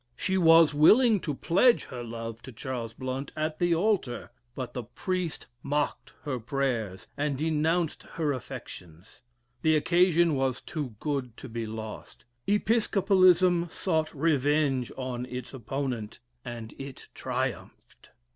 [0.15, 4.81] She was willing to pledge her love to Charles Blount at the altar, but the
[4.81, 9.21] priest mocked her prayers and denounced her affections.
[9.61, 12.25] The occasion was too good to be lost.
[12.47, 18.09] Episcopalism sought revenge on its opponent, and it triumphed.